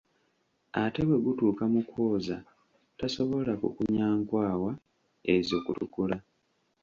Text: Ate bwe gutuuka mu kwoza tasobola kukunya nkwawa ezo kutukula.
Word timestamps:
Ate 0.81 1.01
bwe 1.07 1.17
gutuuka 1.25 1.63
mu 1.73 1.81
kwoza 1.89 2.35
tasobola 2.97 3.51
kukunya 3.61 4.05
nkwawa 4.19 4.71
ezo 5.33 5.57
kutukula. 5.65 6.17